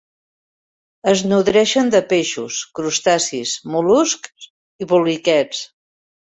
Es 1.11 1.21
nodreixen 1.31 1.91
de 1.97 2.01
peixos, 2.15 2.63
crustacis, 2.81 3.55
mol·luscs 3.77 4.51
i 4.87 4.91
poliquets. 4.97 5.65